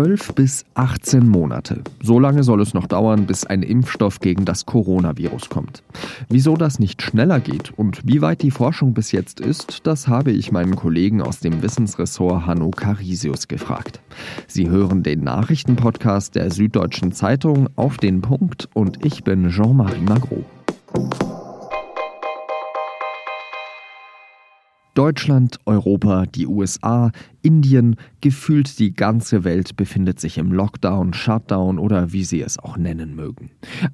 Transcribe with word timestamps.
12 0.00 0.34
bis 0.34 0.64
18 0.76 1.28
Monate. 1.28 1.82
So 2.02 2.18
lange 2.18 2.42
soll 2.42 2.62
es 2.62 2.72
noch 2.72 2.86
dauern, 2.86 3.26
bis 3.26 3.44
ein 3.44 3.62
Impfstoff 3.62 4.20
gegen 4.20 4.46
das 4.46 4.64
Coronavirus 4.64 5.50
kommt. 5.50 5.82
Wieso 6.30 6.56
das 6.56 6.78
nicht 6.78 7.02
schneller 7.02 7.38
geht 7.38 7.70
und 7.76 8.00
wie 8.06 8.22
weit 8.22 8.40
die 8.40 8.50
Forschung 8.50 8.94
bis 8.94 9.12
jetzt 9.12 9.40
ist, 9.40 9.86
das 9.86 10.08
habe 10.08 10.30
ich 10.30 10.52
meinen 10.52 10.74
Kollegen 10.74 11.20
aus 11.20 11.40
dem 11.40 11.60
Wissensressort 11.60 12.46
Hanno 12.46 12.70
Carisius 12.70 13.46
gefragt. 13.46 14.00
Sie 14.46 14.70
hören 14.70 15.02
den 15.02 15.20
Nachrichtenpodcast 15.20 16.34
der 16.34 16.50
Süddeutschen 16.50 17.12
Zeitung 17.12 17.68
auf 17.76 17.98
den 17.98 18.22
Punkt 18.22 18.70
und 18.72 19.04
ich 19.04 19.22
bin 19.22 19.50
Jean-Marie 19.50 20.00
Magro. 20.00 20.46
Deutschland, 24.94 25.58
Europa, 25.66 26.26
die 26.26 26.48
USA, 26.48 27.12
Indien, 27.42 27.94
gefühlt 28.20 28.78
die 28.80 28.92
ganze 28.92 29.44
Welt 29.44 29.76
befindet 29.76 30.18
sich 30.18 30.36
im 30.36 30.52
Lockdown, 30.52 31.14
Shutdown 31.14 31.78
oder 31.78 32.12
wie 32.12 32.24
Sie 32.24 32.42
es 32.42 32.58
auch 32.58 32.76
nennen 32.76 33.14
mögen. 33.14 33.50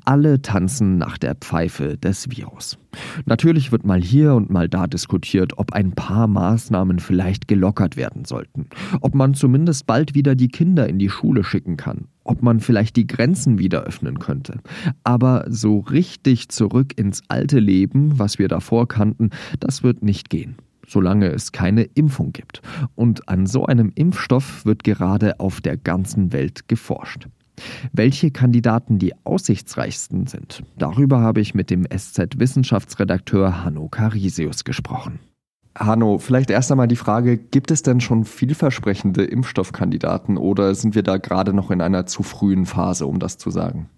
Alle 0.07 0.41
tanzen 0.41 0.97
nach 0.97 1.19
der 1.19 1.35
Pfeife 1.35 1.99
des 1.99 2.31
Virus. 2.31 2.79
Natürlich 3.27 3.73
wird 3.73 3.85
mal 3.85 4.01
hier 4.01 4.35
und 4.35 4.49
mal 4.51 4.71
da 4.71 4.87
diskutiert, 4.87 5.59
ob 5.59 5.75
ein 5.75 5.93
paar 5.93 6.27
Maßnahmen 6.27 6.99
vielleicht 6.99 7.47
gelockert 7.47 7.99
werden 7.99 8.25
sollten, 8.25 8.67
ob 9.03 9.15
man 9.15 9.35
zumindest 9.35 9.87
bald 9.87 10.15
wieder 10.15 10.35
die 10.35 10.49
Kinder 10.49 10.89
in 10.89 10.99
die 10.99 11.11
Schule 11.11 11.45
schicken 11.45 11.77
kann, 11.77 12.09
ob 12.25 12.43
man 12.43 12.59
vielleicht 12.59 12.97
die 12.97 13.07
Grenzen 13.07 13.59
wieder 13.59 13.83
öffnen 13.83 14.19
könnte. 14.19 14.61
Aber 15.05 15.45
so 15.49 15.81
richtig 15.81 16.49
zurück 16.49 16.99
ins 16.99 17.23
alte 17.29 17.61
Leben, 17.61 18.19
was 18.19 18.39
wir 18.39 18.49
davor 18.49 18.89
kannten, 18.89 19.29
das 19.61 19.83
wird 19.83 20.03
nicht 20.03 20.31
gehen 20.31 20.57
solange 20.87 21.29
es 21.29 21.53
keine 21.53 21.83
Impfung 21.83 22.33
gibt. 22.33 22.63
Und 22.95 23.29
an 23.29 23.47
so 23.47 23.67
einem 23.67 23.93
Impfstoff 23.95 24.65
wird 24.65 24.85
gerade 24.85 25.41
auf 25.41 25.61
der 25.61 25.77
ganzen 25.77 26.33
Welt 26.33 26.69
geforscht. 26.69 27.29
Welche 27.93 28.31
Kandidaten 28.31 28.99
die 28.99 29.15
aussichtsreichsten 29.25 30.27
sind, 30.27 30.63
darüber 30.77 31.21
habe 31.21 31.41
ich 31.41 31.55
mit 31.55 31.71
dem 31.71 31.87
SZ-Wissenschaftsredakteur 31.87 33.65
Hanno 33.65 33.89
Carisius 33.89 34.65
gesprochen. 34.65 35.21
Hanno, 35.79 36.19
vielleicht 36.19 36.51
erst 36.51 36.71
einmal 36.71 36.89
die 36.89 36.97
Frage, 36.97 37.37
gibt 37.37 37.71
es 37.71 37.83
denn 37.83 38.01
schon 38.01 38.25
vielversprechende 38.25 39.25
Impfstoffkandidaten 39.25 40.39
oder 40.39 40.75
sind 40.75 40.95
wir 40.95 41.03
da 41.03 41.19
gerade 41.19 41.53
noch 41.53 41.71
in 41.71 41.81
einer 41.81 42.07
zu 42.07 42.23
frühen 42.23 42.65
Phase, 42.65 43.07
um 43.07 43.19
das 43.19 43.37
zu 43.37 43.51
sagen? 43.51 43.91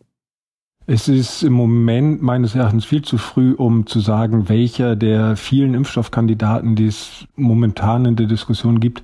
Es 0.90 1.06
ist 1.06 1.42
im 1.42 1.52
Moment 1.52 2.22
meines 2.22 2.54
Erachtens 2.54 2.86
viel 2.86 3.02
zu 3.02 3.18
früh, 3.18 3.52
um 3.52 3.86
zu 3.86 4.00
sagen, 4.00 4.48
welcher 4.48 4.96
der 4.96 5.36
vielen 5.36 5.74
Impfstoffkandidaten, 5.74 6.76
die 6.76 6.86
es 6.86 7.26
momentan 7.36 8.06
in 8.06 8.16
der 8.16 8.24
Diskussion 8.24 8.80
gibt, 8.80 9.02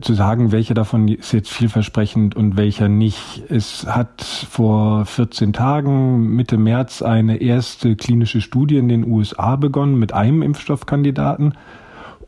zu 0.00 0.14
sagen, 0.14 0.50
welcher 0.50 0.72
davon 0.72 1.08
ist 1.08 1.32
jetzt 1.32 1.50
vielversprechend 1.50 2.36
und 2.36 2.56
welcher 2.56 2.88
nicht. 2.88 3.42
Es 3.50 3.84
hat 3.86 4.22
vor 4.22 5.04
14 5.04 5.52
Tagen, 5.52 6.36
Mitte 6.36 6.56
März, 6.56 7.02
eine 7.02 7.36
erste 7.36 7.96
klinische 7.96 8.40
Studie 8.40 8.78
in 8.78 8.88
den 8.88 9.06
USA 9.06 9.56
begonnen 9.56 9.98
mit 9.98 10.14
einem 10.14 10.40
Impfstoffkandidaten. 10.40 11.52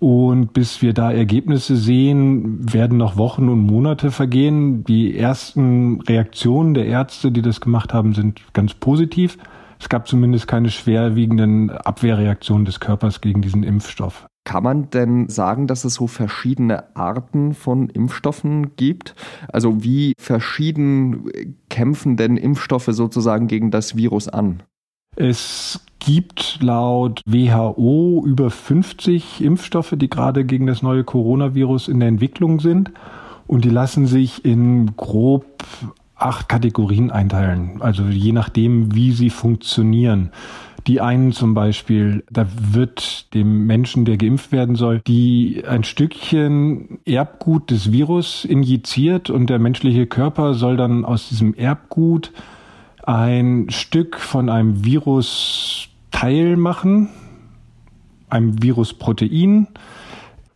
Und 0.02 0.52
bis 0.52 0.82
wir 0.82 0.94
da 0.94 1.12
Ergebnisse 1.12 1.76
sehen, 1.76 2.72
werden 2.72 2.98
noch 2.98 3.16
Wochen 3.16 3.48
und 3.48 3.60
Monate 3.60 4.10
vergehen. 4.10 4.82
Die 4.82 5.16
ersten 5.16 6.00
Reaktionen 6.00 6.74
der 6.74 6.86
Ärzte, 6.86 7.30
die 7.30 7.40
das 7.40 7.60
gemacht 7.60 7.94
haben, 7.94 8.12
sind 8.12 8.40
ganz 8.52 8.74
positiv. 8.74 9.38
Es 9.78 9.88
gab 9.88 10.08
zumindest 10.08 10.48
keine 10.48 10.70
schwerwiegenden 10.70 11.70
Abwehrreaktionen 11.70 12.64
des 12.64 12.80
Körpers 12.80 13.20
gegen 13.20 13.42
diesen 13.42 13.62
Impfstoff. 13.62 14.26
Kann 14.42 14.64
man 14.64 14.90
denn 14.90 15.28
sagen, 15.28 15.68
dass 15.68 15.84
es 15.84 15.94
so 15.94 16.08
verschiedene 16.08 16.96
Arten 16.96 17.54
von 17.54 17.88
Impfstoffen 17.88 18.74
gibt? 18.74 19.14
Also 19.52 19.84
wie 19.84 20.14
verschieden 20.18 21.30
kämpfen 21.70 22.16
denn 22.16 22.36
Impfstoffe 22.36 22.88
sozusagen 22.90 23.46
gegen 23.46 23.70
das 23.70 23.94
Virus 23.94 24.26
an? 24.26 24.64
Es 25.16 25.84
gibt 25.98 26.58
laut 26.62 27.20
WHO 27.26 28.24
über 28.26 28.50
50 28.50 29.42
Impfstoffe, 29.42 29.94
die 29.96 30.08
gerade 30.08 30.44
gegen 30.44 30.66
das 30.66 30.82
neue 30.82 31.04
Coronavirus 31.04 31.88
in 31.88 32.00
der 32.00 32.08
Entwicklung 32.08 32.60
sind. 32.60 32.90
Und 33.46 33.64
die 33.64 33.70
lassen 33.70 34.06
sich 34.06 34.44
in 34.44 34.96
grob 34.96 35.44
acht 36.16 36.48
Kategorien 36.48 37.10
einteilen. 37.10 37.82
Also 37.82 38.04
je 38.04 38.32
nachdem, 38.32 38.94
wie 38.94 39.12
sie 39.12 39.30
funktionieren. 39.30 40.30
Die 40.86 41.00
einen 41.00 41.32
zum 41.32 41.54
Beispiel, 41.54 42.24
da 42.30 42.46
wird 42.72 43.32
dem 43.34 43.66
Menschen, 43.66 44.04
der 44.04 44.16
geimpft 44.16 44.50
werden 44.50 44.74
soll, 44.74 45.00
die 45.06 45.62
ein 45.68 45.84
Stückchen 45.84 46.98
Erbgut 47.04 47.70
des 47.70 47.92
Virus 47.92 48.44
injiziert 48.44 49.30
und 49.30 49.48
der 49.48 49.58
menschliche 49.60 50.06
Körper 50.06 50.54
soll 50.54 50.76
dann 50.76 51.04
aus 51.04 51.28
diesem 51.28 51.54
Erbgut 51.54 52.32
ein 53.06 53.66
Stück 53.70 54.18
von 54.18 54.48
einem 54.48 54.84
Virusteil 54.84 56.56
machen, 56.56 57.08
einem 58.28 58.62
Virusprotein. 58.62 59.68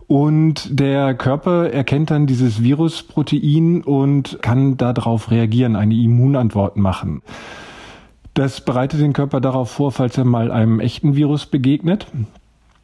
Und 0.08 0.78
der 0.78 1.14
Körper 1.14 1.70
erkennt 1.70 2.12
dann 2.12 2.26
dieses 2.26 2.62
Virusprotein 2.62 3.82
und 3.82 4.38
kann 4.40 4.76
darauf 4.76 5.30
reagieren, 5.30 5.74
eine 5.74 5.94
Immunantwort 5.94 6.76
machen. 6.76 7.22
Das 8.34 8.60
bereitet 8.60 9.00
den 9.00 9.14
Körper 9.14 9.40
darauf 9.40 9.70
vor, 9.70 9.92
falls 9.92 10.16
er 10.18 10.24
mal 10.24 10.52
einem 10.52 10.78
echten 10.78 11.16
Virus 11.16 11.46
begegnet. 11.46 12.06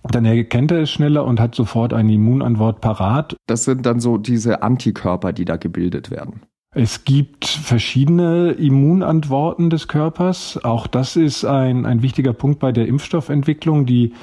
Dann 0.02 0.24
erkennt 0.24 0.72
er 0.72 0.80
es 0.80 0.90
schneller 0.90 1.24
und 1.24 1.38
hat 1.38 1.54
sofort 1.54 1.92
eine 1.92 2.14
Immunantwort 2.14 2.80
parat. 2.80 3.36
Das 3.46 3.64
sind 3.64 3.86
dann 3.86 4.00
so 4.00 4.18
diese 4.18 4.62
Antikörper, 4.62 5.32
die 5.32 5.44
da 5.44 5.56
gebildet 5.56 6.10
werden. 6.10 6.40
Es 6.74 7.04
gibt 7.04 7.44
verschiedene 7.44 8.52
Immunantworten 8.52 9.68
des 9.68 9.88
Körpers. 9.88 10.58
Auch 10.64 10.86
das 10.86 11.16
ist 11.16 11.44
ein, 11.44 11.84
ein 11.84 12.00
wichtiger 12.00 12.32
Punkt 12.32 12.60
bei 12.60 12.72
der 12.72 12.88
Impfstoffentwicklung. 12.88 13.84
Die 13.84 14.14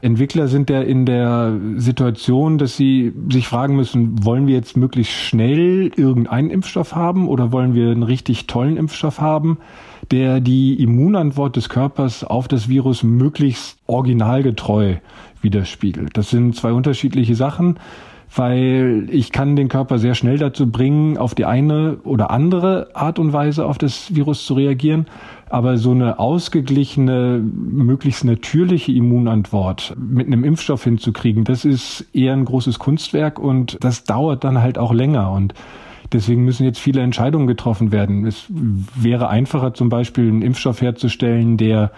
Entwickler 0.00 0.48
sind 0.48 0.70
ja 0.70 0.80
in 0.80 1.04
der 1.04 1.60
Situation, 1.76 2.56
dass 2.56 2.78
sie 2.78 3.12
sich 3.30 3.46
fragen 3.46 3.76
müssen, 3.76 4.24
wollen 4.24 4.46
wir 4.46 4.54
jetzt 4.54 4.78
möglichst 4.78 5.12
schnell 5.12 5.90
irgendeinen 5.94 6.48
Impfstoff 6.48 6.94
haben 6.94 7.28
oder 7.28 7.52
wollen 7.52 7.74
wir 7.74 7.90
einen 7.90 8.02
richtig 8.02 8.46
tollen 8.46 8.78
Impfstoff 8.78 9.20
haben, 9.20 9.58
der 10.10 10.40
die 10.40 10.82
Immunantwort 10.82 11.56
des 11.56 11.68
Körpers 11.68 12.24
auf 12.24 12.48
das 12.48 12.70
Virus 12.70 13.02
möglichst 13.02 13.76
originalgetreu 13.86 14.94
widerspiegelt. 15.42 16.16
Das 16.16 16.30
sind 16.30 16.56
zwei 16.56 16.72
unterschiedliche 16.72 17.34
Sachen 17.34 17.78
weil 18.34 19.08
ich 19.10 19.32
kann 19.32 19.56
den 19.56 19.68
Körper 19.68 19.98
sehr 19.98 20.14
schnell 20.14 20.38
dazu 20.38 20.70
bringen, 20.70 21.18
auf 21.18 21.34
die 21.34 21.44
eine 21.44 21.98
oder 22.04 22.30
andere 22.30 22.88
Art 22.94 23.18
und 23.18 23.32
Weise 23.32 23.66
auf 23.66 23.76
das 23.76 24.14
Virus 24.14 24.46
zu 24.46 24.54
reagieren. 24.54 25.06
Aber 25.48 25.78
so 25.78 25.90
eine 25.90 26.20
ausgeglichene, 26.20 27.42
möglichst 27.42 28.24
natürliche 28.24 28.92
Immunantwort 28.92 29.96
mit 29.98 30.28
einem 30.28 30.44
Impfstoff 30.44 30.84
hinzukriegen, 30.84 31.42
das 31.42 31.64
ist 31.64 32.06
eher 32.12 32.34
ein 32.34 32.44
großes 32.44 32.78
Kunstwerk 32.78 33.40
und 33.40 33.76
das 33.80 34.04
dauert 34.04 34.44
dann 34.44 34.62
halt 34.62 34.78
auch 34.78 34.92
länger 34.92 35.32
und 35.32 35.54
Deswegen 36.12 36.44
müssen 36.44 36.64
jetzt 36.64 36.80
viele 36.80 37.02
Entscheidungen 37.02 37.46
getroffen 37.46 37.92
werden. 37.92 38.26
Es 38.26 38.46
wäre 38.48 39.28
einfacher, 39.28 39.74
zum 39.74 39.90
Beispiel 39.90 40.26
einen 40.26 40.42
Impfstoff 40.42 40.80
herzustellen, 40.80 41.56
der 41.56 41.92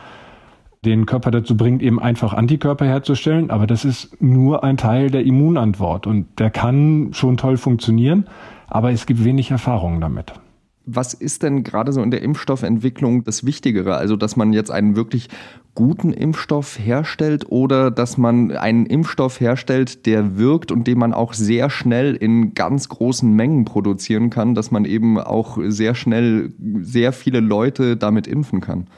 den 0.85 1.07
Körper 1.07 1.31
dazu 1.31 1.57
bringt, 1.57 1.83
eben 1.83 2.01
einfach 2.01 2.33
Antikörper 2.33 2.85
herzustellen. 2.85 3.51
Aber 3.51 3.67
das 3.67 3.85
ist 3.85 4.21
nur 4.21 4.65
ein 4.65 4.77
Teil 4.77 5.11
der 5.11 5.25
Immunantwort 5.25 6.07
und 6.07 6.39
der 6.39 6.51
kann 6.51 7.11
schon 7.13 7.37
toll 7.37 7.57
funktionieren, 7.57 8.27
aber 8.69 8.91
es 8.91 9.07
gibt 9.07 9.25
wenig 9.25 9.51
Erfahrung 9.51 10.01
damit. 10.01 10.33
Was 10.85 11.15
ist 11.15 11.45
denn 11.45 11.63
gerade 11.63 11.93
so 11.93 12.03
in 12.03 12.11
der 12.11 12.23
Impfstoffentwicklung 12.23 13.23
das 13.23 13.47
Wichtigere? 13.47 13.95
Also, 13.95 14.17
dass 14.17 14.35
man 14.35 14.53
jetzt 14.53 14.73
einen 14.73 14.97
wirklich 14.97 15.29
guten 15.77 16.13
Impfstoff 16.13 16.77
herstellt 16.77 17.47
oder 17.49 17.93
dass 17.93 18.19
man 18.19 18.51
einen 18.51 18.87
Impfstoff 18.87 19.41
herstellt, 19.41 20.07
der 20.07 20.37
wirkt 20.37 20.73
und 20.73 20.89
den 20.89 20.99
man 20.99 21.15
auch 21.15 21.35
sehr 21.35 21.71
schnell 21.71 22.17
in 22.17 22.55
ganz 22.55 22.89
großen 22.89 23.33
Mengen 23.33 23.65
produzieren 23.65 24.29
kann, 24.29 24.57
dass 24.57 24.73
man 24.73 24.85
eben 24.85 25.19
auch 25.21 25.57
sehr 25.63 25.95
schnell 25.95 26.53
sehr 26.81 27.13
viele 27.13 27.39
Leute 27.39 27.97
damit 27.97 28.27
impfen 28.27 28.61
kann? 28.61 28.89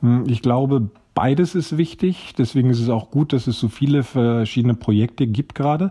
Hm, 0.00 0.24
ich 0.26 0.42
glaube, 0.42 0.90
Beides 1.18 1.56
ist 1.56 1.76
wichtig. 1.76 2.34
Deswegen 2.38 2.70
ist 2.70 2.78
es 2.78 2.88
auch 2.88 3.10
gut, 3.10 3.32
dass 3.32 3.48
es 3.48 3.58
so 3.58 3.66
viele 3.66 4.04
verschiedene 4.04 4.74
Projekte 4.74 5.26
gibt 5.26 5.56
gerade. 5.56 5.90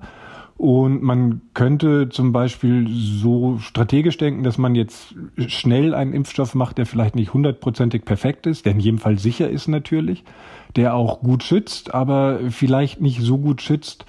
Und 0.55 1.03
man 1.03 1.41
könnte 1.53 2.07
zum 2.07 2.31
Beispiel 2.31 2.87
so 2.89 3.57
strategisch 3.57 4.15
denken, 4.15 4.43
dass 4.43 4.57
man 4.57 4.73
jetzt 4.73 5.15
schnell 5.47 5.93
einen 5.93 6.13
Impfstoff 6.13 6.55
macht, 6.55 6.77
der 6.77 6.85
vielleicht 6.85 7.17
nicht 7.17 7.33
hundertprozentig 7.33 8.05
perfekt 8.05 8.47
ist, 8.47 8.65
der 8.65 8.71
in 8.71 8.79
jedem 8.79 8.99
Fall 8.99 9.19
sicher 9.19 9.49
ist 9.49 9.67
natürlich, 9.67 10.23
der 10.77 10.95
auch 10.95 11.19
gut 11.19 11.43
schützt, 11.43 11.93
aber 11.93 12.39
vielleicht 12.49 13.01
nicht 13.01 13.19
so 13.19 13.37
gut 13.37 13.61
schützt, 13.61 14.05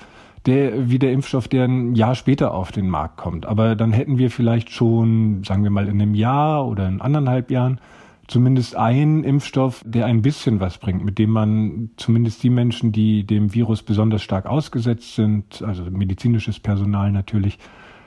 der, 0.46 0.88
wie 0.88 1.00
der 1.00 1.10
Impfstoff, 1.10 1.48
der 1.48 1.64
ein 1.64 1.96
Jahr 1.96 2.14
später 2.14 2.54
auf 2.54 2.70
den 2.70 2.88
Markt 2.88 3.16
kommt. 3.16 3.44
Aber 3.44 3.74
dann 3.74 3.92
hätten 3.92 4.18
wir 4.18 4.30
vielleicht 4.30 4.70
schon, 4.70 5.42
sagen 5.42 5.64
wir 5.64 5.70
mal, 5.72 5.88
in 5.88 6.00
einem 6.00 6.14
Jahr 6.14 6.64
oder 6.68 6.86
in 6.86 7.00
anderthalb 7.00 7.50
Jahren 7.50 7.80
zumindest 8.28 8.76
ein 8.76 9.24
Impfstoff, 9.24 9.82
der 9.84 10.06
ein 10.06 10.22
bisschen 10.22 10.60
was 10.60 10.78
bringt, 10.78 11.04
mit 11.04 11.18
dem 11.18 11.30
man 11.30 11.90
zumindest 11.96 12.42
die 12.42 12.50
Menschen, 12.50 12.92
die 12.92 13.24
dem 13.24 13.54
Virus 13.54 13.82
besonders 13.82 14.22
stark 14.22 14.46
ausgesetzt 14.46 15.14
sind, 15.16 15.62
also 15.62 15.84
medizinisches 15.90 16.60
Personal 16.60 17.10
natürlich, 17.10 17.58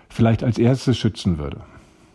vielleicht 0.07 0.43
als 0.43 0.57
erstes 0.57 0.97
schützen 0.97 1.37
würde. 1.37 1.61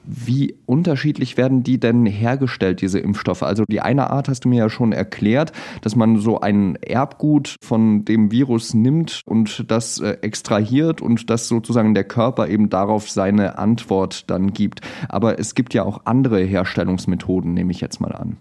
Wie 0.07 0.55
unterschiedlich 0.67 1.37
werden 1.37 1.63
die 1.63 1.81
denn 1.81 2.07
hergestellt, 2.07 2.81
diese 2.81 2.99
Impfstoffe? 2.99 3.43
Also 3.43 3.65
die 3.69 3.81
eine 3.81 4.11
Art 4.11 4.29
hast 4.29 4.45
du 4.45 4.49
mir 4.49 4.59
ja 4.59 4.71
schon 4.71 4.93
erklärt, 4.93 5.53
dass 5.83 5.97
man 5.97 6.19
so 6.19 6.41
ein 6.41 6.77
Erbgut 6.77 7.57
von 7.63 8.05
dem 8.05 8.31
Virus 8.31 8.73
nimmt 8.73 9.21
und 9.27 9.71
das 9.71 9.99
äh, 10.01 10.19
extrahiert 10.23 11.03
und 11.03 11.29
das 11.29 11.49
sozusagen 11.49 11.95
der 11.95 12.05
Körper 12.05 12.49
eben 12.49 12.71
darauf 12.71 13.11
seine 13.11 13.59
Antwort 13.59 14.31
dann 14.31 14.53
gibt. 14.53 14.81
Aber 15.09 15.39
es 15.39 15.55
gibt 15.55 15.75
ja 15.75 15.83
auch 15.83 16.03
andere 16.05 16.41
Herstellungsmethoden, 16.41 17.53
nehme 17.53 17.73
ich 17.73 17.81
jetzt 17.81 18.01
mal 18.01 18.13
an. 18.13 18.37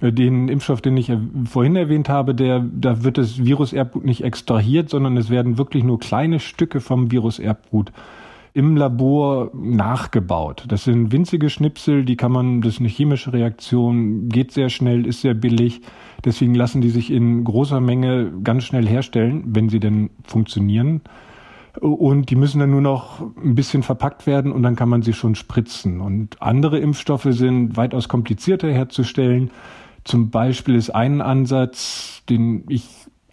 Äh, 0.00 0.12
den 0.12 0.48
Impfstoff, 0.48 0.80
den 0.80 0.96
ich 0.96 1.12
vorhin 1.44 1.76
erwähnt 1.76 2.08
habe, 2.08 2.34
der, 2.34 2.60
da 2.60 3.02
wird 3.04 3.18
das 3.18 3.44
Viruserbgut 3.44 4.04
nicht 4.04 4.22
extrahiert, 4.22 4.90
sondern 4.90 5.16
es 5.16 5.30
werden 5.30 5.58
wirklich 5.58 5.84
nur 5.84 5.98
kleine 5.98 6.40
Stücke 6.40 6.80
vom 6.80 7.10
Viruserbgut 7.10 7.92
im 8.54 8.76
Labor 8.76 9.50
nachgebaut. 9.52 10.64
Das 10.68 10.84
sind 10.84 11.10
winzige 11.10 11.50
Schnipsel, 11.50 12.04
die 12.04 12.16
kann 12.16 12.30
man, 12.30 12.60
das 12.60 12.74
ist 12.74 12.80
eine 12.80 12.88
chemische 12.88 13.32
Reaktion, 13.32 14.28
geht 14.28 14.52
sehr 14.52 14.68
schnell, 14.68 15.06
ist 15.06 15.22
sehr 15.22 15.34
billig. 15.34 15.80
Deswegen 16.24 16.54
lassen 16.54 16.80
die 16.80 16.90
sich 16.90 17.10
in 17.10 17.42
großer 17.42 17.80
Menge 17.80 18.32
ganz 18.44 18.62
schnell 18.62 18.86
herstellen, 18.86 19.42
wenn 19.48 19.68
sie 19.68 19.80
denn 19.80 20.10
funktionieren. 20.22 21.00
Und 21.80 22.30
die 22.30 22.36
müssen 22.36 22.60
dann 22.60 22.70
nur 22.70 22.80
noch 22.80 23.20
ein 23.36 23.56
bisschen 23.56 23.82
verpackt 23.82 24.24
werden 24.28 24.52
und 24.52 24.62
dann 24.62 24.76
kann 24.76 24.88
man 24.88 25.02
sie 25.02 25.14
schon 25.14 25.34
spritzen. 25.34 26.00
Und 26.00 26.40
andere 26.40 26.78
Impfstoffe 26.78 27.26
sind 27.30 27.76
weitaus 27.76 28.08
komplizierter 28.08 28.70
herzustellen. 28.70 29.50
Zum 30.04 30.30
Beispiel 30.30 30.76
ist 30.76 30.90
ein 30.90 31.20
Ansatz, 31.20 32.22
den 32.28 32.64
ich 32.68 32.84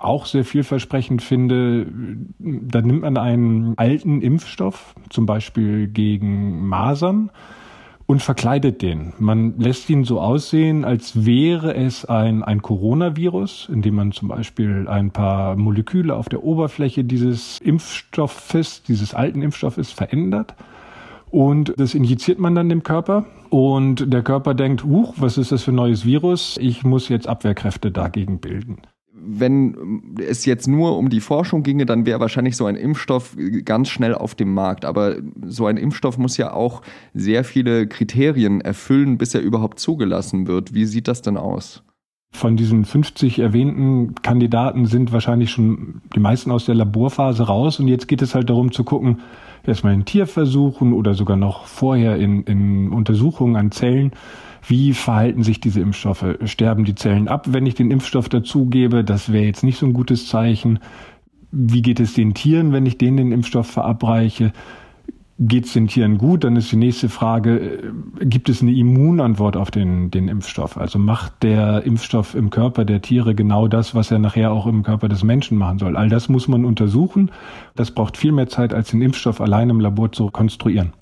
auch 0.04 0.26
sehr 0.26 0.46
vielversprechend 0.46 1.22
finde, 1.22 1.88
da 2.40 2.82
nimmt 2.82 3.02
man 3.02 3.18
einen 3.18 3.78
alten 3.78 4.22
Impfstoff, 4.22 4.96
zum 5.10 5.26
Beispiel 5.26 5.88
gegen 5.88 6.68
Masern, 6.68 7.32
und 8.12 8.22
verkleidet 8.22 8.82
den. 8.82 9.14
Man 9.20 9.58
lässt 9.58 9.90
ihn 9.90 10.04
so 10.04 10.20
aussehen, 10.20 10.84
als 10.84 11.26
wäre 11.26 11.76
es 11.76 12.04
ein, 12.04 12.44
ein 12.44 12.62
Coronavirus, 12.62 13.70
indem 13.72 13.96
man 13.96 14.12
zum 14.12 14.28
Beispiel 14.28 14.86
ein 14.90 15.12
paar 15.12 15.56
Moleküle 15.56 16.14
auf 16.14 16.28
der 16.28 16.44
Oberfläche 16.44 17.06
dieses 17.06 17.60
Impfstoffes, 17.60 18.84
dieses 18.84 19.14
alten 19.14 19.42
Impfstoffes 19.42 19.92
verändert. 19.92 20.56
Und 21.30 21.74
das 21.78 21.96
injiziert 21.96 22.38
man 22.38 22.54
dann 22.54 22.68
dem 22.68 22.84
Körper 22.84 23.26
und 23.50 24.12
der 24.12 24.24
Körper 24.24 24.56
denkt, 24.56 24.84
huch, 24.84 25.14
was 25.16 25.38
ist 25.38 25.54
das 25.54 25.64
für 25.64 25.72
ein 25.72 25.76
neues 25.76 26.04
Virus? 26.04 26.58
Ich 26.60 26.84
muss 26.84 27.08
jetzt 27.08 27.28
Abwehrkräfte 27.28 27.92
dagegen 27.92 28.40
bilden 28.42 28.80
wenn 29.24 30.18
es 30.20 30.46
jetzt 30.46 30.68
nur 30.68 30.98
um 30.98 31.10
die 31.10 31.20
Forschung 31.20 31.64
ginge, 31.64 31.86
dann 31.86 32.06
wäre 32.06 32.20
wahrscheinlich 32.20 32.58
so 32.58 32.66
ein 32.66 32.76
Impfstoff 32.76 33.36
ganz 33.66 33.90
schnell 33.90 34.16
auf 34.16 34.36
dem 34.36 34.54
Markt. 34.54 34.86
Aber 34.86 35.18
so 35.46 35.66
ein 35.66 35.78
Impfstoff 35.78 36.18
muss 36.18 36.38
ja 36.38 36.54
auch 36.54 36.82
sehr 37.14 37.44
viele 37.44 37.88
Kriterien 37.88 38.62
erfüllen, 38.62 39.18
bis 39.18 39.34
er 39.34 39.42
überhaupt 39.42 39.80
zugelassen 39.80 40.48
wird. 40.48 40.74
Wie 40.74 40.86
sieht 40.86 41.08
das 41.08 41.22
denn 41.22 41.38
aus? 41.38 41.84
Von 42.34 42.56
diesen 42.56 42.86
50 42.86 43.40
erwähnten 43.40 44.16
Kandidaten 44.16 44.86
sind 44.86 45.12
wahrscheinlich 45.12 45.52
schon 45.52 46.02
die 46.16 46.22
meisten 46.22 46.50
aus 46.50 46.66
der 46.66 46.76
Laborphase 46.76 47.44
raus. 47.44 47.80
Und 47.80 47.88
jetzt 47.88 48.08
geht 48.08 48.22
es 48.22 48.34
halt 48.34 48.50
darum 48.50 48.72
zu 48.72 48.86
gucken, 48.86 49.20
erstmal 49.66 49.94
in 49.94 50.06
Tierversuchen 50.06 50.94
oder 50.94 51.14
sogar 51.14 51.38
noch 51.38 51.66
vorher 51.66 52.16
in, 52.16 52.44
in 52.44 52.90
Untersuchungen 52.90 53.58
an 53.58 53.72
Zellen, 53.72 54.12
wie 54.68 54.94
verhalten 54.94 55.44
sich 55.44 55.60
diese 55.60 55.82
Impfstoffe? 55.82 56.26
Sterben 56.46 56.86
die 56.86 56.96
Zellen 56.96 57.28
ab, 57.28 57.48
wenn 57.50 57.66
ich 57.66 57.76
den 57.76 57.92
Impfstoff 57.92 58.30
dazugebe? 58.30 59.04
Das 59.04 59.32
wäre 59.32 59.46
jetzt 59.46 59.64
nicht 59.64 59.80
so 59.80 59.86
ein 59.86 59.94
gutes 59.94 60.28
Zeichen. 60.28 60.80
Wie 61.52 61.82
geht 61.82 62.00
es 62.00 62.14
den 62.14 62.34
Tieren, 62.34 62.72
wenn 62.72 62.86
ich 62.86 62.98
denen 62.98 63.18
den 63.18 63.32
Impfstoff 63.32 63.68
verabreiche? 63.68 64.54
Geht 65.40 65.66
es 65.66 65.74
den 65.74 65.88
Tieren 65.88 66.20
gut? 66.20 66.44
Dann 66.44 66.56
ist 66.56 66.72
die 66.72 66.78
nächste 66.78 67.10
Frage, 67.10 67.60
äh, 67.60 68.26
gibt 68.26 68.48
es 68.48 68.62
eine 68.62 68.74
Immunantwort 68.74 69.58
auf 69.58 69.72
den, 69.72 70.12
den 70.12 70.28
Impfstoff? 70.28 70.78
Also 70.78 71.00
macht 71.00 71.42
der 71.42 71.84
Impfstoff 71.84 72.36
im 72.36 72.52
Körper 72.52 72.86
der 72.86 73.02
Tiere 73.02 73.34
genau 73.34 73.68
das, 73.68 73.96
was 73.96 74.12
er 74.12 74.20
nachher 74.20 74.52
auch 74.52 74.68
im 74.68 74.84
Körper 74.84 75.10
des 75.10 75.24
Menschen 75.24 75.58
machen 75.58 75.80
soll? 75.80 75.98
All 75.98 76.10
das 76.10 76.30
muss 76.30 76.48
man 76.48 76.64
untersuchen. 76.64 77.32
Das 77.76 77.90
braucht 77.90 78.18
viel 78.18 78.32
mehr 78.32 78.48
Zeit, 78.48 78.72
als 78.74 78.92
den 78.92 79.02
Impfstoff 79.02 79.42
allein 79.42 79.72
im 79.72 79.80
Labor 79.80 80.12
zu 80.12 80.30
konstruieren. 80.30 80.94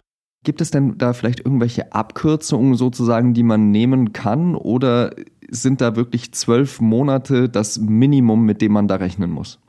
Gibt 0.45 0.61
es 0.61 0.71
denn 0.71 0.97
da 0.97 1.13
vielleicht 1.13 1.41
irgendwelche 1.41 1.91
Abkürzungen 1.93 2.75
sozusagen, 2.75 3.33
die 3.33 3.43
man 3.43 3.71
nehmen 3.71 4.13
kann? 4.13 4.55
Oder 4.55 5.11
sind 5.49 5.81
da 5.81 5.95
wirklich 5.95 6.31
zwölf 6.33 6.79
Monate 6.79 7.49
das 7.49 7.79
Minimum, 7.79 8.45
mit 8.45 8.61
dem 8.61 8.71
man 8.71 8.87
da 8.87 8.95
rechnen 8.95 9.31
muss? 9.31 9.59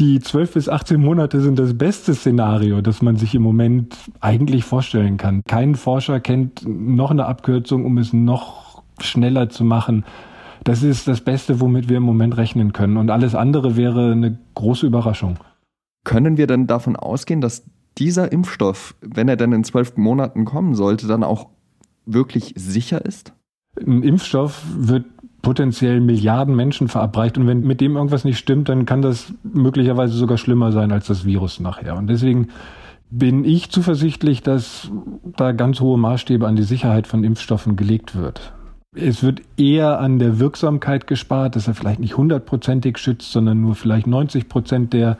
Die 0.00 0.18
zwölf 0.18 0.54
bis 0.54 0.68
18 0.68 1.00
Monate 1.00 1.40
sind 1.40 1.56
das 1.56 1.78
beste 1.78 2.14
Szenario, 2.14 2.80
das 2.80 3.00
man 3.00 3.14
sich 3.14 3.36
im 3.36 3.42
Moment 3.42 3.96
eigentlich 4.20 4.64
vorstellen 4.64 5.18
kann. 5.18 5.42
Kein 5.46 5.76
Forscher 5.76 6.18
kennt 6.18 6.64
noch 6.66 7.12
eine 7.12 7.26
Abkürzung, 7.26 7.84
um 7.84 7.98
es 7.98 8.12
noch 8.12 8.82
schneller 8.98 9.50
zu 9.50 9.62
machen. 9.62 10.04
Das 10.64 10.82
ist 10.82 11.06
das 11.06 11.20
Beste, 11.20 11.60
womit 11.60 11.88
wir 11.88 11.98
im 11.98 12.02
Moment 12.02 12.36
rechnen 12.36 12.72
können. 12.72 12.96
Und 12.96 13.10
alles 13.10 13.36
andere 13.36 13.76
wäre 13.76 14.10
eine 14.10 14.36
große 14.54 14.86
Überraschung. 14.86 15.38
Können 16.04 16.36
wir 16.38 16.48
denn 16.48 16.66
davon 16.66 16.96
ausgehen, 16.96 17.40
dass 17.40 17.64
dieser 17.98 18.32
Impfstoff, 18.32 18.94
wenn 19.00 19.28
er 19.28 19.36
dann 19.36 19.52
in 19.52 19.64
zwölf 19.64 19.96
Monaten 19.96 20.44
kommen 20.44 20.74
sollte, 20.74 21.06
dann 21.06 21.22
auch 21.22 21.48
wirklich 22.06 22.54
sicher 22.56 23.04
ist? 23.04 23.32
Ein 23.80 24.02
Impfstoff 24.02 24.62
wird 24.76 25.06
potenziell 25.42 26.00
Milliarden 26.00 26.56
Menschen 26.56 26.88
verabreicht 26.88 27.38
und 27.38 27.46
wenn 27.46 27.60
mit 27.60 27.80
dem 27.80 27.96
irgendwas 27.96 28.24
nicht 28.24 28.38
stimmt, 28.38 28.68
dann 28.68 28.86
kann 28.86 29.02
das 29.02 29.32
möglicherweise 29.42 30.14
sogar 30.14 30.38
schlimmer 30.38 30.72
sein 30.72 30.90
als 30.90 31.06
das 31.06 31.24
Virus 31.24 31.60
nachher. 31.60 31.96
Und 31.96 32.08
deswegen 32.08 32.48
bin 33.10 33.44
ich 33.44 33.70
zuversichtlich, 33.70 34.42
dass 34.42 34.90
da 35.36 35.52
ganz 35.52 35.80
hohe 35.80 35.98
Maßstäbe 35.98 36.46
an 36.46 36.56
die 36.56 36.62
Sicherheit 36.62 37.06
von 37.06 37.22
Impfstoffen 37.22 37.76
gelegt 37.76 38.16
wird. 38.16 38.52
Es 38.96 39.22
wird 39.22 39.42
eher 39.56 40.00
an 40.00 40.18
der 40.18 40.38
Wirksamkeit 40.38 41.06
gespart, 41.06 41.56
dass 41.56 41.68
er 41.68 41.74
vielleicht 41.74 42.00
nicht 42.00 42.16
hundertprozentig 42.16 42.98
schützt, 42.98 43.32
sondern 43.32 43.60
nur 43.60 43.74
vielleicht 43.74 44.06
90 44.06 44.48
Prozent 44.48 44.92
der 44.92 45.18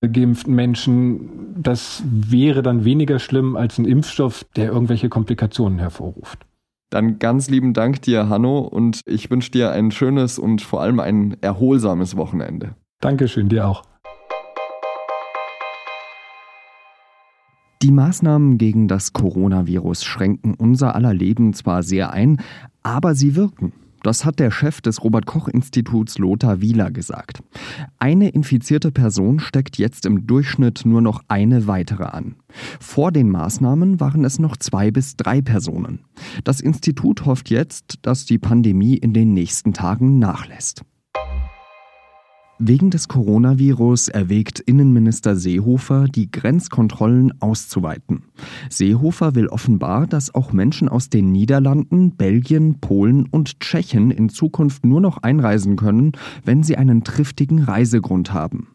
geimpften 0.00 0.54
Menschen, 0.54 1.54
das 1.60 2.02
wäre 2.06 2.62
dann 2.62 2.84
weniger 2.84 3.18
schlimm 3.18 3.56
als 3.56 3.78
ein 3.78 3.84
Impfstoff, 3.84 4.44
der 4.56 4.70
irgendwelche 4.70 5.08
Komplikationen 5.08 5.78
hervorruft. 5.78 6.46
Dann 6.90 7.18
ganz 7.18 7.50
lieben 7.50 7.74
Dank 7.74 8.00
dir, 8.02 8.28
Hanno, 8.28 8.60
und 8.60 9.02
ich 9.06 9.30
wünsche 9.30 9.50
dir 9.50 9.72
ein 9.72 9.90
schönes 9.90 10.38
und 10.38 10.62
vor 10.62 10.80
allem 10.80 11.00
ein 11.00 11.36
erholsames 11.42 12.16
Wochenende. 12.16 12.74
Dankeschön, 13.00 13.48
dir 13.48 13.66
auch. 13.66 13.82
Die 17.82 17.92
Maßnahmen 17.92 18.58
gegen 18.58 18.88
das 18.88 19.12
Coronavirus 19.12 20.04
schränken 20.04 20.54
unser 20.54 20.96
aller 20.96 21.14
Leben 21.14 21.52
zwar 21.52 21.82
sehr 21.82 22.12
ein, 22.12 22.40
aber 22.82 23.14
sie 23.14 23.36
wirken. 23.36 23.72
Das 24.08 24.24
hat 24.24 24.38
der 24.38 24.50
Chef 24.50 24.80
des 24.80 25.04
Robert 25.04 25.26
Koch 25.26 25.48
Instituts 25.48 26.16
Lothar 26.16 26.62
Wieler 26.62 26.90
gesagt. 26.90 27.42
Eine 27.98 28.30
infizierte 28.30 28.90
Person 28.90 29.38
steckt 29.38 29.76
jetzt 29.76 30.06
im 30.06 30.26
Durchschnitt 30.26 30.86
nur 30.86 31.02
noch 31.02 31.24
eine 31.28 31.66
weitere 31.66 32.04
an. 32.04 32.36
Vor 32.80 33.12
den 33.12 33.28
Maßnahmen 33.28 34.00
waren 34.00 34.24
es 34.24 34.38
noch 34.38 34.56
zwei 34.56 34.90
bis 34.90 35.16
drei 35.16 35.42
Personen. 35.42 36.06
Das 36.42 36.62
Institut 36.62 37.26
hofft 37.26 37.50
jetzt, 37.50 37.98
dass 38.00 38.24
die 38.24 38.38
Pandemie 38.38 38.96
in 38.96 39.12
den 39.12 39.34
nächsten 39.34 39.74
Tagen 39.74 40.18
nachlässt. 40.18 40.84
Wegen 42.60 42.90
des 42.90 43.06
Coronavirus 43.06 44.08
erwägt 44.08 44.58
Innenminister 44.58 45.36
Seehofer, 45.36 46.06
die 46.06 46.28
Grenzkontrollen 46.28 47.40
auszuweiten. 47.40 48.24
Seehofer 48.68 49.36
will 49.36 49.46
offenbar, 49.46 50.08
dass 50.08 50.34
auch 50.34 50.52
Menschen 50.52 50.88
aus 50.88 51.08
den 51.08 51.30
Niederlanden, 51.30 52.16
Belgien, 52.16 52.80
Polen 52.80 53.26
und 53.26 53.60
Tschechien 53.60 54.10
in 54.10 54.28
Zukunft 54.28 54.84
nur 54.84 55.00
noch 55.00 55.18
einreisen 55.18 55.76
können, 55.76 56.12
wenn 56.44 56.64
sie 56.64 56.76
einen 56.76 57.04
triftigen 57.04 57.62
Reisegrund 57.62 58.32
haben. 58.32 58.66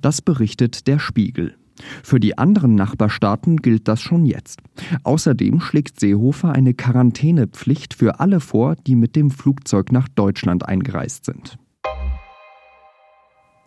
Das 0.00 0.22
berichtet 0.22 0.86
der 0.86 0.98
Spiegel. 0.98 1.56
Für 2.02 2.18
die 2.20 2.38
anderen 2.38 2.74
Nachbarstaaten 2.74 3.58
gilt 3.58 3.86
das 3.86 4.00
schon 4.00 4.24
jetzt. 4.24 4.60
Außerdem 5.02 5.60
schlägt 5.60 6.00
Seehofer 6.00 6.52
eine 6.52 6.72
Quarantänepflicht 6.72 7.92
für 7.92 8.18
alle 8.18 8.40
vor, 8.40 8.76
die 8.76 8.96
mit 8.96 9.14
dem 9.14 9.30
Flugzeug 9.30 9.92
nach 9.92 10.08
Deutschland 10.08 10.66
eingereist 10.66 11.26
sind. 11.26 11.58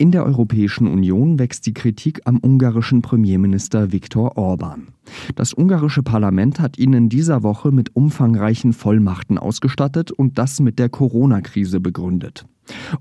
In 0.02 0.12
der 0.12 0.26
Europäischen 0.26 0.88
Union 0.88 1.40
wächst 1.40 1.66
die 1.66 1.74
Kritik 1.74 2.22
am 2.24 2.40
ungarischen 2.42 3.02
Premierminister 3.02 3.92
Viktor 3.92 4.38
Orban. 4.38 4.94
Das 5.36 5.54
ungarische 5.54 6.04
Parlament 6.04 6.62
hat 6.62 6.78
ihn 6.78 6.94
in 6.94 7.10
dieser 7.10 7.44
Woche 7.44 7.74
mit 7.74 7.98
umfangreichen 7.98 8.72
Vollmachten 8.72 9.38
ausgestattet 9.38 10.10
und 10.10 10.38
das 10.38 10.62
mit 10.62 10.80
der 10.80 10.88
Corona-Krise 10.88 11.82
begründet. 11.82 12.46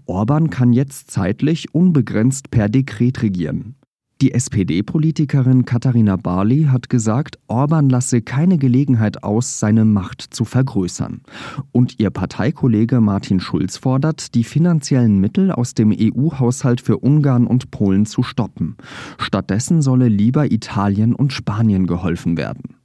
Orban 0.07 0.51
kann 0.51 0.73
jetzt 0.73 1.13
zeitlich 1.13 1.73
unbegrenzt 1.73 2.51
per 2.51 2.69
Dekret 2.69 3.23
regieren. 3.23 3.77
Die 4.21 4.35
SPD-Politikerin 4.35 5.65
Katharina 5.65 6.17
Barley 6.17 6.65
hat 6.65 6.89
gesagt, 6.89 7.39
Orban 7.47 7.89
lasse 7.89 8.21
keine 8.21 8.59
Gelegenheit 8.59 9.23
aus, 9.23 9.61
seine 9.61 9.85
Macht 9.85 10.23
zu 10.23 10.45
vergrößern. 10.45 11.21
Und 11.71 12.01
ihr 12.01 12.11
Parteikollege 12.11 13.01
Martin 13.01 13.39
Schulz 13.39 13.77
fordert, 13.77 14.35
die 14.35 14.43
finanziellen 14.43 15.21
Mittel 15.21 15.53
aus 15.53 15.75
dem 15.75 15.95
EU-Haushalt 15.97 16.81
für 16.81 16.99
Ungarn 16.99 17.47
und 17.47 17.71
Polen 17.71 18.07
zu 18.07 18.25
stoppen. 18.25 18.77
Stattdessen 19.19 19.83
solle 19.83 20.09
lieber 20.09 20.51
Italien 20.51 21.15
und 21.15 21.33
Spanien 21.33 21.87
geholfen 21.87 22.37
werden. 22.37 22.78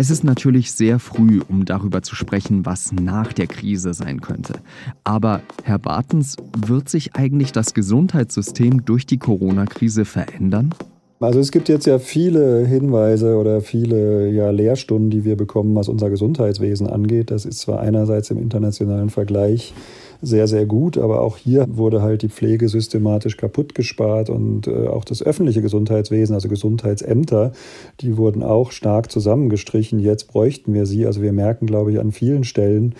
Es 0.00 0.10
ist 0.10 0.22
natürlich 0.22 0.70
sehr 0.70 1.00
früh, 1.00 1.40
um 1.48 1.64
darüber 1.64 2.02
zu 2.02 2.14
sprechen, 2.14 2.64
was 2.64 2.92
nach 2.92 3.32
der 3.32 3.48
Krise 3.48 3.94
sein 3.94 4.20
könnte. 4.20 4.60
Aber 5.02 5.40
Herr 5.64 5.80
Bartens, 5.80 6.36
wird 6.56 6.88
sich 6.88 7.16
eigentlich 7.16 7.50
das 7.50 7.74
Gesundheitssystem 7.74 8.84
durch 8.84 9.06
die 9.06 9.18
Corona-Krise 9.18 10.04
verändern? 10.04 10.72
Also 11.18 11.40
es 11.40 11.50
gibt 11.50 11.68
jetzt 11.68 11.84
ja 11.88 11.98
viele 11.98 12.64
Hinweise 12.64 13.38
oder 13.38 13.60
viele 13.60 14.30
ja, 14.30 14.50
Lehrstunden, 14.50 15.10
die 15.10 15.24
wir 15.24 15.36
bekommen, 15.36 15.74
was 15.74 15.88
unser 15.88 16.10
Gesundheitswesen 16.10 16.86
angeht. 16.86 17.32
Das 17.32 17.44
ist 17.44 17.58
zwar 17.58 17.80
einerseits 17.80 18.30
im 18.30 18.38
internationalen 18.38 19.10
Vergleich 19.10 19.74
sehr, 20.20 20.48
sehr 20.48 20.66
gut, 20.66 20.98
aber 20.98 21.20
auch 21.20 21.36
hier 21.36 21.66
wurde 21.68 22.02
halt 22.02 22.22
die 22.22 22.28
Pflege 22.28 22.68
systematisch 22.68 23.36
kaputt 23.36 23.74
gespart 23.74 24.30
und 24.30 24.66
äh, 24.66 24.88
auch 24.88 25.04
das 25.04 25.22
öffentliche 25.22 25.62
Gesundheitswesen, 25.62 26.34
also 26.34 26.48
Gesundheitsämter, 26.48 27.52
die 28.00 28.16
wurden 28.16 28.42
auch 28.42 28.72
stark 28.72 29.10
zusammengestrichen. 29.10 30.00
Jetzt 30.00 30.28
bräuchten 30.28 30.74
wir 30.74 30.86
sie. 30.86 31.06
Also 31.06 31.22
wir 31.22 31.32
merken, 31.32 31.66
glaube 31.66 31.92
ich, 31.92 32.00
an 32.00 32.10
vielen 32.10 32.44
Stellen, 32.44 32.94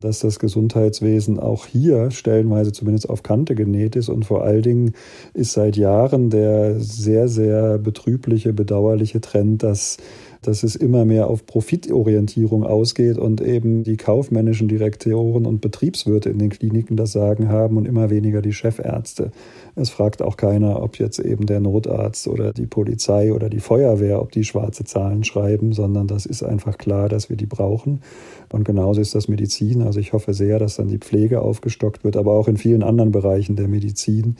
dass 0.00 0.18
das 0.18 0.38
Gesundheitswesen 0.38 1.38
auch 1.38 1.66
hier 1.66 2.10
stellenweise 2.10 2.72
zumindest 2.72 3.08
auf 3.08 3.22
Kante 3.22 3.54
genäht 3.54 3.96
ist. 3.96 4.08
Und 4.08 4.24
vor 4.24 4.44
allen 4.44 4.62
Dingen 4.62 4.92
ist 5.32 5.52
seit 5.52 5.76
Jahren 5.76 6.28
der 6.28 6.78
sehr, 6.78 7.28
sehr 7.28 7.78
betrübliche, 7.78 8.52
bedauerliche 8.52 9.20
Trend, 9.20 9.62
dass 9.62 9.96
dass 10.46 10.62
es 10.62 10.76
immer 10.76 11.04
mehr 11.04 11.28
auf 11.28 11.46
Profitorientierung 11.46 12.64
ausgeht 12.64 13.18
und 13.18 13.40
eben 13.40 13.82
die 13.82 13.96
kaufmännischen 13.96 14.68
Direktoren 14.68 15.46
und 15.46 15.60
Betriebswirte 15.60 16.30
in 16.30 16.38
den 16.38 16.50
Kliniken 16.50 16.96
das 16.96 17.12
Sagen 17.12 17.48
haben 17.48 17.76
und 17.76 17.86
immer 17.86 18.10
weniger 18.10 18.42
die 18.42 18.52
Chefärzte. 18.52 19.30
Es 19.74 19.90
fragt 19.90 20.22
auch 20.22 20.36
keiner, 20.36 20.82
ob 20.82 20.98
jetzt 20.98 21.18
eben 21.18 21.46
der 21.46 21.60
Notarzt 21.60 22.28
oder 22.28 22.52
die 22.52 22.66
Polizei 22.66 23.32
oder 23.32 23.48
die 23.48 23.60
Feuerwehr, 23.60 24.20
ob 24.22 24.32
die 24.32 24.44
schwarze 24.44 24.84
Zahlen 24.84 25.24
schreiben, 25.24 25.72
sondern 25.72 26.06
das 26.06 26.26
ist 26.26 26.42
einfach 26.42 26.78
klar, 26.78 27.08
dass 27.08 27.30
wir 27.30 27.36
die 27.36 27.46
brauchen. 27.46 28.00
Und 28.52 28.64
genauso 28.64 29.00
ist 29.00 29.14
das 29.14 29.28
Medizin. 29.28 29.82
Also 29.82 30.00
ich 30.00 30.12
hoffe 30.12 30.34
sehr, 30.34 30.58
dass 30.58 30.76
dann 30.76 30.88
die 30.88 30.98
Pflege 30.98 31.40
aufgestockt 31.40 32.04
wird, 32.04 32.16
aber 32.16 32.32
auch 32.32 32.48
in 32.48 32.56
vielen 32.56 32.82
anderen 32.82 33.10
Bereichen 33.10 33.56
der 33.56 33.68
Medizin 33.68 34.36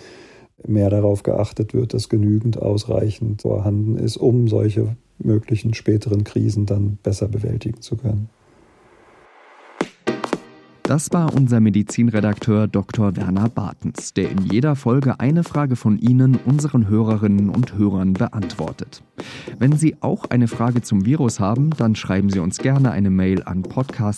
mehr 0.66 0.90
darauf 0.90 1.22
geachtet 1.22 1.74
wird, 1.74 1.94
dass 1.94 2.08
genügend 2.08 2.60
ausreichend 2.60 3.42
vorhanden 3.42 3.96
ist, 3.96 4.16
um 4.16 4.48
solche 4.48 4.96
möglichen 5.18 5.74
späteren 5.74 6.24
Krisen 6.24 6.66
dann 6.66 6.98
besser 7.02 7.28
bewältigen 7.28 7.80
zu 7.80 7.96
können. 7.96 8.28
Das 10.86 11.12
war 11.14 11.32
unser 11.34 11.60
Medizinredakteur 11.60 12.68
Dr. 12.68 13.16
Werner 13.16 13.48
Bartens, 13.48 14.12
der 14.12 14.30
in 14.30 14.42
jeder 14.42 14.76
Folge 14.76 15.18
eine 15.18 15.42
Frage 15.42 15.76
von 15.76 15.98
Ihnen, 15.98 16.36
unseren 16.44 16.88
Hörerinnen 16.88 17.48
und 17.48 17.78
Hörern, 17.78 18.12
beantwortet. 18.12 19.02
Wenn 19.58 19.78
Sie 19.78 19.96
auch 20.02 20.26
eine 20.26 20.46
Frage 20.46 20.82
zum 20.82 21.06
Virus 21.06 21.40
haben, 21.40 21.70
dann 21.70 21.96
schreiben 21.96 22.28
Sie 22.28 22.38
uns 22.38 22.58
gerne 22.58 22.90
eine 22.90 23.08
Mail 23.08 23.44
an 23.44 23.62
podcast.sz.de 23.62 24.12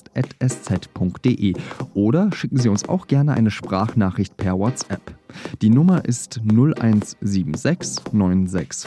oder 1.95 2.33
schicken 2.33 2.57
Sie 2.57 2.69
uns 2.69 2.89
auch 2.89 3.07
gerne 3.07 3.35
eine 3.35 3.53
Sprachnachricht 3.53 4.37
per 4.37 4.59
WhatsApp. 4.59 5.15
Die 5.63 5.71
Nummer 5.71 6.05
ist 6.05 6.41
0176 6.49 8.13
965 8.13 8.87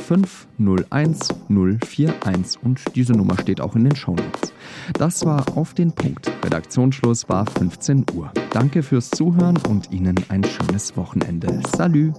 01041 0.59 2.63
und 2.63 2.81
diese 2.95 3.13
Nummer 3.13 3.37
steht 3.39 3.61
auch 3.61 3.75
in 3.75 3.85
den 3.85 3.95
Shownotes. 3.95 4.53
Das 4.93 5.25
war 5.25 5.57
auf 5.57 5.73
den 5.73 5.91
Punkt. 5.91 6.31
Redaktionsschluss 6.43 7.29
war 7.29 7.45
15 7.45 8.05
Uhr. 8.15 8.31
Danke 8.51 8.83
fürs 8.83 9.09
Zuhören 9.09 9.57
und 9.69 9.91
Ihnen 9.91 10.15
ein 10.29 10.43
schönes 10.43 10.95
Wochenende. 10.97 11.61
Salü! 11.75 12.13